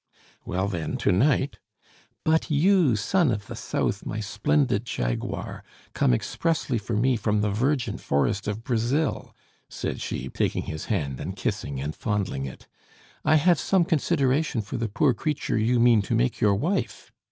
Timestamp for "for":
6.79-6.95, 14.63-14.75